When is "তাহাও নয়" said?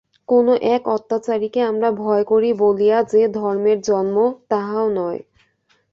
4.49-5.21